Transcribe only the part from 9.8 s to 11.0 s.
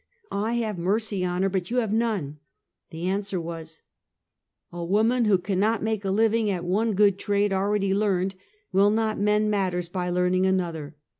by learn ing another.